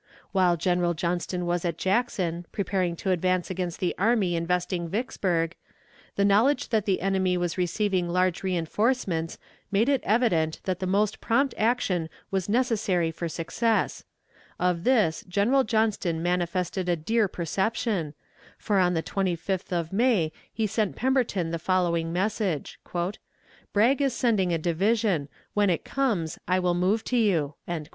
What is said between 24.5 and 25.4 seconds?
a division;